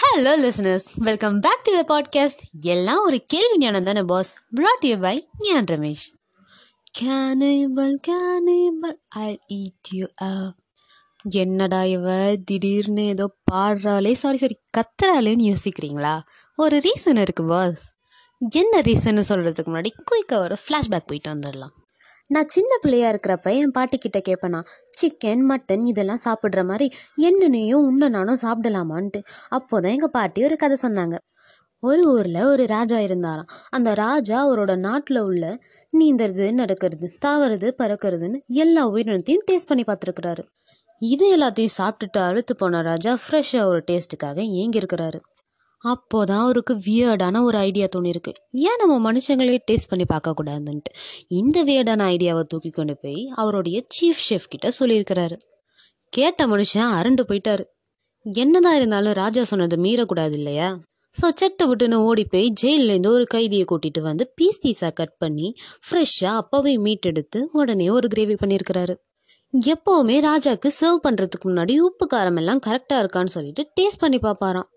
[0.00, 4.98] Hello listeners welcome back to the podcast எல்லாம் ஒரு கேள்வி ஞானம் தானே pass Brad you
[4.98, 6.06] by Gyan Ramesh
[7.00, 10.06] cannibal cannibal I eat you
[11.28, 12.34] என்னடா இவ?
[12.44, 14.12] திடீர்னு ஏதோ பாடுறாளே.
[14.12, 16.20] சாரி சாரி கத்துறாளேன்னு யோசிக்கிறீங்களா?
[16.56, 17.92] ஒரு ரீசன் இருக்குது பாஸ்
[18.38, 21.79] என்ன ரீசன் சொல்கிறதுக்கு முன்னாடி குயிக்காக ஒரு ஃப்ளாஷ்பேக் போயிட்டு வந்துடலாம்.
[22.30, 24.60] நான் சின்ன பிள்ளையா இருக்கிறப்ப என் பாட்டி கிட்ட கேட்பேனா
[24.98, 26.86] சிக்கன் மட்டன் இதெல்லாம் சாப்பிட்ற மாதிரி
[27.16, 29.20] என்னென்னையும் உன்னை நானும் சாப்பிடலாமான்ட்டு.
[29.50, 31.16] அப்போதான் எங்கள் பாட்டி ஒரு கதை சொன்னாங்க.
[31.82, 33.48] ஒரு ஊரில் ஒரு ராஜா இருந்தாராம்.
[33.70, 35.44] அந்த ராஜா அவரோட நாட்டில் உள்ள
[35.98, 40.44] நீந்தறது நடக்கிறது தாவறது பறக்கிறதுன்னு எல்லா உயிரினத்தையும் டேஸ்ட் பண்ணி பார்த்துருக்குறாரு.
[41.02, 45.20] இது எல்லாத்தையும் சாப்பிட்டுட்டு அழுத்து போன ராஜா ஃப்ரெஷ்ஷாக ஒரு டேஸ்ட்டுக்காக ஏங்கி இருக்கிறாரு
[45.84, 48.32] அப்போதான் அவருக்கு வியர்டான ஒரு ஐடியா தோணிருக்கு.
[48.50, 50.92] ஏன் நம்ம மனுஷங்களே டேஸ்ட் பண்ணி பார்க்கக்கூடாதுன்ட்டு?
[51.28, 55.36] இந்த வியர்டான ஐடியாவை தூக்கி கொண்டு போய் அவருடைய சீஃப் ஷெஃப் கிட்ட சொல்லியிருக்கிறாரு.
[56.12, 57.64] கேட்ட மனுஷன் அரண்டு போயிட்டாரு.
[58.24, 60.78] என்னதான் இருந்தாலும் ராஜா சொன்னதை மீறக்கூடாது இல்லையா?
[61.14, 65.56] ஸோ சட்டை விட்டுன்னு ஓடி போய் ஜெயிலேருந்து ஒரு கைதியை கூட்டிட்டு வந்து பீஸ் பீஸாக கட் பண்ணி
[65.86, 68.94] ஃப்ரெஷ்ஷாக அப்போவே மீட் எடுத்து உடனே ஒரு கிரேவி பண்ணியிருக்கிறாரு.
[69.52, 74.68] எப்போவுமே ராஜாக்கு சர்வ் பண்ணுறதுக்கு முன்னாடி உப்பு காரம் எல்லாம் கரெக்டாக இருக்கான்னு சொல்லிட்டு டேஸ்ட் பண்ணி பார்ப்பாராம்.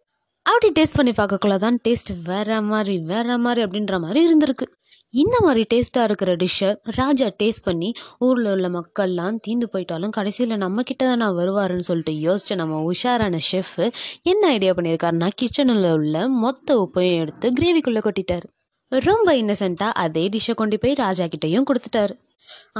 [0.45, 4.65] அப்படி டேஸ்ட் பண்ணி பார்க்கக்குள்ள தான் டேஸ்ட் வேற மாதிரி வேற மாதிரி அப்படின்ற மாதிரி இருந்திருக்கு.
[5.13, 7.89] இந்த மாதிரி டேஸ்ட்டாக இருக்கிற டிஷ்ஷை ராஜா டேஸ்ட் பண்ணி
[8.27, 13.41] ஊரில் உள்ள மக்கள்லாம் தீந்து போயிட்டாலும் கடைசியில் நம்ம கிட்ட தான் நான் வருவாருன்னு சொல்லிட்டு யோசிச்ச நம்ம உஷாரான
[13.49, 13.85] ஷெஃப்பு
[14.31, 18.47] என்ன ஐடியா பண்ணியிருக்காருன்னா கிச்சனில் உள்ள மொத்த உப்பையும் எடுத்து கிரேவிக்குள்ளே கொட்டிட்டார்.
[18.91, 22.13] ரொம்ப இன்னசென்ட்டாக அதே டிஷ்ஷை கொண்டு போய் ராஜா கிட்டேயும் கொடுத்துட்டாரு.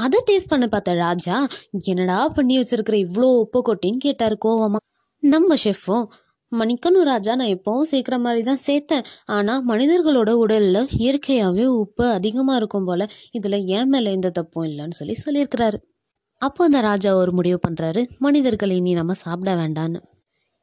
[0.04, 1.36] அதை டேஸ்ட் பண்ண பார்த்த ராஜா
[1.92, 4.84] என்னடா பண்ணி வச்சிருக்கிற இவ்வளோ உப்பு கொட்டின்னு கேட்டார் கோவமாக
[5.22, 6.04] நம்ம ஷெஃப்பும்
[6.52, 9.06] மணிக்கணும் ராஜா நான் எப்பவும் சேர்க்குற மாதிரி தான் சேர்த்தேன்.
[9.36, 15.16] ஆனால் மனிதர்களோட உடலில் இயற்கையாகவே உப்பு அதிகமாக இருக்கும் போல் இதில் ஏன் மேலே எந்த தப்பும் இல்லைன்னு சொல்லி
[15.24, 15.78] சொல்லியிருக்கிறாரு.
[16.42, 20.00] அப்போ அந்த ராஜா ஒரு முடிவு பண்ணுறாரு மனிதர்களை இனி நம்ம சாப்பிட வேண்டான்னு.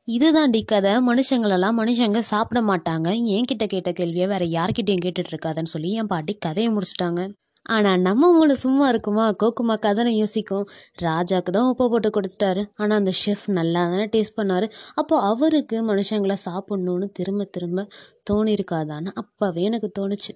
[0.07, 0.93] இதுதான் டி கதை.
[1.09, 3.09] மனுஷங்களெல்லாம் மனுஷங்க சாப்பிட மாட்டாங்க.
[3.35, 7.21] என்கிட்ட கேட்ட கேள்வியை வேற யார்கிட்டையும் கேட்டுட்டு இருக்காதுன்னு சொல்லி என் பாட்டி கதையை முடிச்சிட்டாங்க.
[7.65, 9.25] ஆனால் நம்ம மூளை சும்மா இருக்குமா?
[9.43, 10.65] கோக்குமா கதனை யோசிக்கும்.
[11.01, 12.61] ராஜாக்கு தான் உப்பு போட்டு கொடுத்துட்டாரு.
[12.75, 14.67] ஆனால் அந்த ஷெஃப் நல்லா தானே டேஸ்ட் பண்ணார்.
[14.95, 17.87] அப்போது அவருக்கு மனுஷங்களை சாப்பிட்ணுன்னு திரும்ப திரும்ப
[18.29, 20.33] தோணியிருக்காதான்னு அப்போவே எனக்கு தோணுச்சு.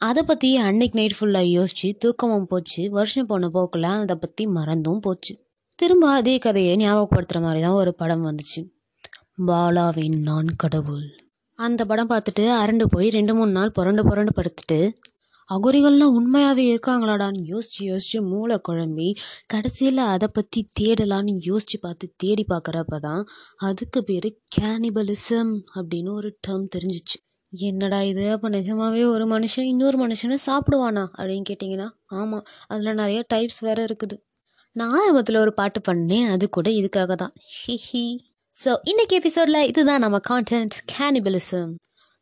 [0.00, 2.82] அதை பற்றி அன்னைக்கு நைட் ஃபுல்லாக யோசிச்சு தூக்கமும் போச்சு.
[2.90, 5.34] வருஷம் போன போக்கில் அதை பற்றி மறந்தும் போச்சு.
[5.78, 8.60] திரும்ப அதே கதையை ஞாபகப்படுத்துகிற மாதிரி தான் ஒரு படம் வந்துச்சு.
[9.46, 11.06] பாலாவின் நான் கடவுள்.
[11.58, 14.78] அந்த படம் பார்த்துட்டு அரண்டு போய் ரெண்டு மூணு நாள் புரண்டு புரண்டு படுத்துட்டு
[15.50, 19.08] அகுரிகள்லாம் உண்மையாகவே இருக்காங்களாடான்னு யோசிச்சு யோசிச்சு மூளை குழம்பி
[19.46, 23.22] கடைசியில் அதை பற்றி தேடலான்னு யோசிச்சு பார்த்து தேடி பார்க்குறப்ப தான்
[23.56, 24.28] அதுக்கு பேர்
[24.58, 27.18] கேனிபலிசம் அப்படின்னு ஒரு டேர்ம் தெரிஞ்சிச்சு.
[27.52, 28.30] என்னடா இது?
[28.30, 34.16] அப்போ நிஜமாவே ஒரு மனுஷன் இன்னொரு மனுஷனை சாப்பிடுவானா அப்படின்னு கேட்டிங்கன்னா ஆமாம் அதில் நிறைய டைப்ஸ் வேறு இருக்குது.
[34.76, 38.06] நான் ஆரம்பத்தில் ஒரு பாட்டு பண்ணேன் அது கூட இதுக்காக தான் ஹிஹி
[38.54, 41.72] ஸோ இன்னைக்கு எபிசோடில் இதுதான் நம்ம கான்டென்ட் கேனிபலிசம்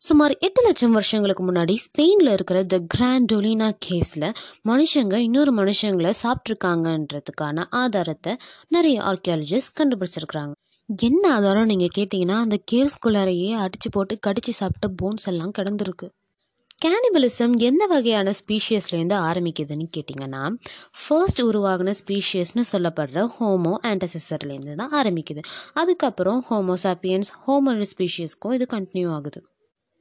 [0.01, 4.27] சுமார் எட்டு லட்சம் வருஷங்களுக்கு முன்னாடி ஸ்பெயினில் இருக்கிற த கிராண்ட் டொலினா கேவ்ஸில்
[4.69, 8.37] மனுஷங்க இன்னொரு மனுஷங்களை சாப்பிட்ருக்காங்கன்றதுக்கான ஆதாரத்தை
[8.69, 10.53] நிறைய ஆர்கியாலஜிஸ்ட் கண்டுபிடிச்சிருக்கிறாங்க.
[10.89, 16.09] என்ன ஆதாரம் நீங்கள் கேட்டிங்கன்னா அந்த கேவ்ஸ்குள்ளாரையே அடித்து போட்டு கடிச்சு சாப்பிட்ட போன்ஸ் எல்லாம் கிடந்திருக்கு.
[16.83, 20.43] கேனிபலிசம் எந்த வகையான ஸ்பீஷியஸ்லேருந்து ஆரம்பிக்குதுன்னு கேட்டிங்கன்னா
[21.01, 25.43] ஃபர்ஸ்ட் உருவாகின ஸ்பீஷியஸ்னு சொல்லப்படுற ஹோமோ ஆன்டசிசர்லேருந்து தான் ஆரம்பிக்குது.
[25.75, 29.41] அதுக்கப்புறம் ஹோமோசாப்பியன்ஸ் ஹோமோ ஸ்பீஷியஸ்க்கும் இது கண்டினியூ ஆகுது.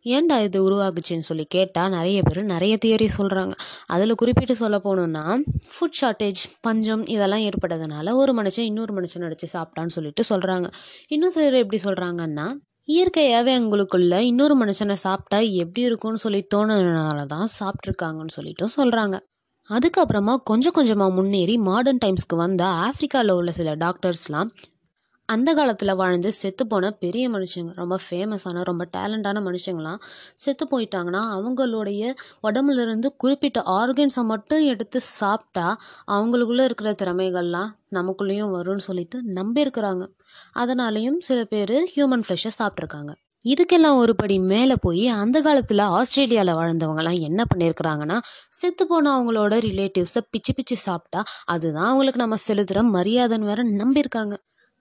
[0.10, 3.54] ஏன்டா இது உருவாகுச்சுன்னு சொல்லி கேட்டால் நிறைய பேர் நிறைய தியரி சொல்கிறாங்க
[3.88, 5.24] அதில் குறிப்பிட்டு சொல்ல போகணுன்னா
[5.72, 10.70] ஃபுட் ஷார்ட்டேஜ் பஞ்சம் இதெல்லாம் ஏற்பட்டதுனால ஒரு மனுஷன் இன்னொரு மனுஷன் அடித்து சாப்பிட்டான்னு சொல்லிட்டு சொல்கிறாங்க
[11.08, 12.48] இன்னும் சிலர் எப்படி சொல்கிறாங்கன்னா
[12.88, 19.18] இயற்கையாகவே அவங்களுக்குள்ள இன்னொரு மனுஷனை சாப்பிட்டா எப்படி இருக்கும்னு சொல்லி தோணுனால தான் சாப்பிட்ருக்காங்கன்னு சொல்லிட்டும் சொல்கிறாங்க
[19.70, 24.52] அதுக்கப்புறமா கொஞ்சம் கொஞ்சமாக முன்னேறி மாடர்ன் டைம்ஸ்க்கு வந்த ஆஃப்ரிக்காவில் உள்ள சில டாக்டர்ஸ்லாம்
[25.30, 30.02] அந்த காலத்தில் வாழ்ந்து செத்து போன பெரிய மனுஷங்க ரொம்ப ஃபேமஸான ரொம்ப டேலண்டான மனுஷங்களாம்
[30.36, 35.80] செத்து போயிட்டாங்கன்னா அவங்களுடைய உடம்புல இருந்து குறிப்பிட்ட ஆர்கன்ஸை மட்டும் எடுத்து சாப்பிட்டா
[36.12, 40.06] அவங்களுக்குள்ளே இருக்கிற திறமைகள்லாம் நமக்குள்ளேயும் வரும்னு சொல்லிட்டு நம்பியிருக்கிறாங்க.
[40.60, 43.14] அதனாலேயும் சில பேர் ஹியூமன் ஃப்ளெஷ்ஷை சாப்பிட்ருக்காங்க
[43.46, 48.18] இதுக்கெல்லாம் ஒரு படி மேலே போய் அந்த காலத்தில் ஆஸ்திரேலியாவில் வாழ்ந்தவங்கலாம் என்ன பண்ணியிருக்கிறாங்கன்னா
[48.50, 54.36] செத்து போன அவங்களோட ரிலேட்டிவ்ஸை பிச்சு பிச்சு சாப்பிட்டா அதுதான் அவங்களுக்கு நம்ம செலுத்துகிற மரியாதைன்னு வேற நம்பியிருக்காங்க.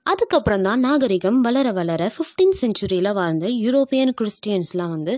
[0.06, 5.14] அதுக்கப்புறம் தான் நாகரிகம் வளர வளர ஃபிஃப்டீன் செஞ்சுரியில் வாழ்ந்த யூரோப்பியன் கிறிஸ்டியன்ஸ்லாம் வந்து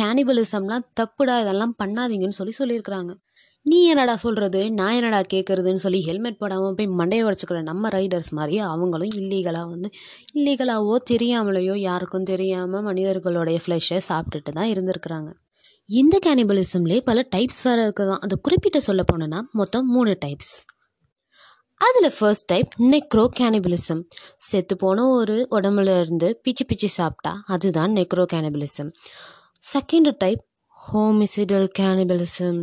[0.00, 3.12] கேனிபலிசம்லாம் தப்புடா இதெல்லாம் பண்ணாதீங்கன்னு சொல்லி சொல்லியிருக்கிறாங்க.
[3.66, 8.58] நீ என்னடா சொல்கிறது நான் என்னடா கேட்குறதுன்னு சொல்லி ஹெல்மெட் போடாமல் போய் மண்டையை உடச்சிக்கிற நம்ம ரைடர்ஸ் மாதிரி
[8.58, 9.90] அவங்களும் இல்லீகலாக வந்து
[10.34, 15.30] இல்லீகலாவோ தெரியாமலையோ யாருக்கும் தெரியாமல் மனிதர்களுடைய ஃப்ளெஷ்ஷை சாப்பிட்டுட்டு தான் இருந்திருக்கிறாங்க.
[15.88, 18.22] இந்த கேனிபலிசம்லேயே பல டைப்ஸ் வேறு இருக்குதான்.
[18.26, 20.54] அது குறிப்பிட்ட சொல்ல போனோன்னா மொத்தம் மூணு டைப்ஸ்
[21.84, 24.00] அதில் ஃபர்ஸ்ட் டைப் நெக்ரோ கேனிபிலிசம்
[24.44, 28.90] செத்து போன ஒரு உடம்புல இருந்து பிச்சு பிச்சு சாப்பிட்டா அதுதான் necro cannibalism
[29.64, 30.42] second type
[30.78, 32.58] homicidal cannibalism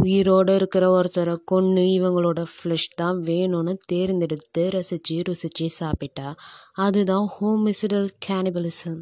[0.00, 6.28] உயிரோடு இருக்கிற ஒருத்தரை கொன்று இவங்களோட ஃப்ளஷ் தான் வேணும்னு தேர்ந்தெடுத்து ரசித்து ருசித்து சாப்பிட்டா
[6.76, 9.00] அதுதான் ஹோமிசிடல் கேனிபலிசம்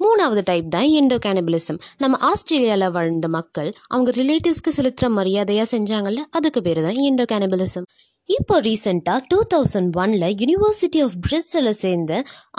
[0.00, 6.60] மூணாவது டைப் தான் எண்டோ கேனிபலிசம் நம்ம ஆஸ்திரேலியாவில் வாழ்ந்த மக்கள் அவங்க ரிலேட்டிவ்ஸ்க்கு செலுத்துகிற மரியாதையாக செஞ்சாங்கல்ல அதுக்கு
[6.62, 7.88] பேர் தான் எண்டோ கேனிபலிசம்
[8.28, 12.12] இப்போ ரீசெண்டாக டூ தௌசண்ட் ஒனில் யூனிவர்சிட்டி ஆஃப் பிரிஸ்டலை சேர்ந்த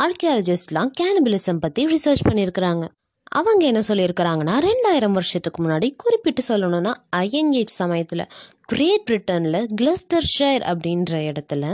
[0.03, 2.85] ஆர்கியாலஜிஸ்ட்லாம் கேனபிலிசம் பற்றி ரிசர்ச் பண்ணியிருக்கிறாங்க.
[3.31, 8.25] அவங்க என்ன சொல்லியிருக்கிறாங்கன்னா ரெண்டாயிரம் வருஷத்துக்கு முன்னாடி குறிப்பிட்டு சொல்லணும்னா அயன் ஏஜ் சமயத்தில்
[8.65, 11.73] கிரேட் பிரிட்டனில் கிளஸ்டர் ஷேர் அப்படின்ற இடத்துல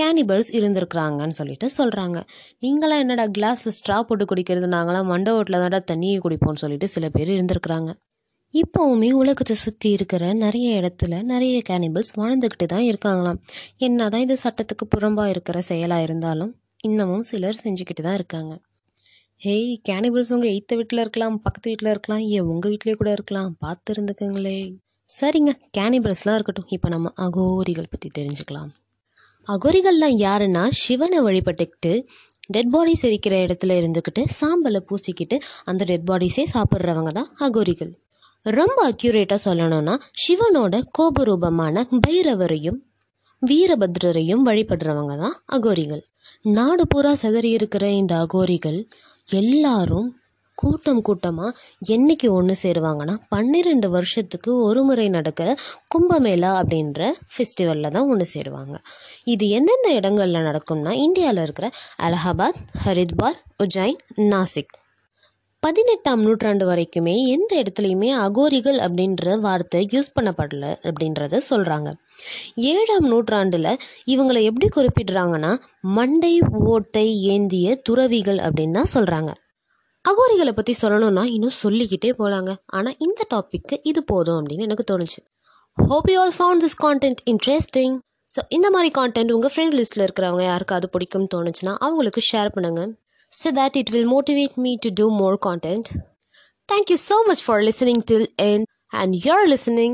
[0.00, 2.20] கேனிபல்ஸ் இருந்திருக்கிறாங்கன்னு சொல்லிட்டு சொல்கிறாங்க
[2.60, 7.28] நீங்களாம் என்னடா கிளாஸில் ஸ்ட்ரா போட்டு குடிக்கிறது நாங்களாம் மண்டை ஓட்டில் தான்டா தண்ணியை குடிப்போம்னு சொல்லிட்டு சில பேர்
[7.28, 7.92] இருந்திருக்கிறாங்க.
[8.54, 13.38] இப்போவுமே உலகத்தை சுற்றி இருக்கிற நிறைய இடத்துல நிறைய கேனிபல்ஸ் வாழ்ந்துக்கிட்டு தான் இருக்காங்களாம்.
[13.86, 16.50] என்ன தான் இது சட்டத்துக்கு புறம்பாக இருக்கிற செயலாக இருந்தாலும்
[16.88, 18.52] இன்னமும் சிலர் செஞ்சுக்கிட்டு தான் இருக்காங்க.
[19.40, 23.94] ஹேய் கேனிபிள்ஸ் உங்கள் எய்த்த வீட்டில் இருக்கலாம் பக்கத்து வீட்டில் இருக்கலாம் ஏன் உங்கள் வீட்லேயே கூட இருக்கலாம் பார்த்து
[23.94, 24.58] இருந்துக்குங்களே.
[25.08, 26.68] சரிங்க கேனிபல்ஸ்லாம் இருக்கட்டும்.
[26.76, 28.70] இப்போ நம்ம அகோரிகள் பற்றி தெரிஞ்சுக்கலாம்.
[29.46, 31.92] அகோரிகள்லாம் யாருன்னா சிவனை வழிபட்டுக்கிட்டு
[32.54, 35.36] டெட் பாடிஸ் இருக்கிற இடத்துல இருந்துக்கிட்டு சாம்பலை பூசிக்கிட்டு
[35.70, 37.92] அந்த டெட் பாடிஸே சாப்பிட்றவங்க தான் அகோரிகள்.
[38.46, 42.78] ரொம்ப அக்யூரேட்டாக சொல்லணும்னா சிவனோட கோபரூபமான பைரவரையும்
[43.42, 46.02] வீரபத்ரரையும் வழிபடுறவங்க தான் அகோரிகள்.
[46.42, 48.88] நாடு பூரா செதறி இருக்கிற இந்த அகோரிகள்
[49.30, 50.08] எல்லாரும்
[50.54, 51.56] கூட்டம் கூட்டமாக
[51.88, 55.56] என்னைக்கு ஒன்று சேருவாங்கன்னா பன்னிரெண்டு வருஷத்துக்கு ஒரு முறை நடக்கிற
[55.94, 58.76] கும்பமேளா அப்படின்ற ஃபெஸ்டிவலில் தான் ஒன்று சேருவாங்க.
[59.24, 64.74] இது எந்தெந்த இடங்களில் நடக்கும்னா இந்தியாவில் இருக்கிற அலகாபாத் ஹரித்வார் உஜ்ஜைன் நாசிக்.
[65.62, 71.88] பதினெட்டாம் நூற்றாண்டு வரைக்குமே எந்த இடத்துலையுமே அகோரிகள் அப்படின்ற வார்த்தை யூஸ் பண்ணப்படல அப்படின்றத சொல்கிறாங்க
[72.56, 76.32] ஏழாம் நூற்றாண்டில் இவங்களை எப்படி குறிப்பிடுறாங்கன்னா மண்டை
[76.64, 79.32] ஓட்டை ஏந்திய துறவிகள் அப்படின்னு தான் சொல்கிறாங்க
[80.04, 85.20] அகோரிகளை பற்றி சொல்லணும்னா இன்னும் சொல்லிக்கிட்டே போகலாங்க ஆனால் இந்த டாப்பிக்கு இது போதும் அப்படின்னு எனக்கு தோணுச்சு.
[85.78, 87.94] Hope you all found this content interesting
[88.34, 92.90] so இந்த மாதிரி கான்டென்ட் உங்கள் ஃப்ரெண்ட் லிஸ்ட்டில் இருக்கிறவங்க யாருக்காவது பிடிக்கும்னு தோணுச்சுன்னா அவங்களுக்கு ஷேர் பண்ணுங்கள்
[93.31, 95.95] so that it will motivate me to do more content.
[96.69, 99.93] Thank you so much for listening till end and you're listening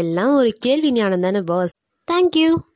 [0.00, 1.72] எல்லாம் ஒரு கேள்வி ஞானம் தானே பாஸ்
[2.08, 2.48] தேங்க்யூ